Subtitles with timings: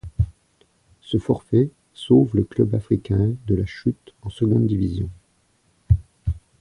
[1.01, 5.11] Ce forfait sauve le Club africain de la chute en seconde division.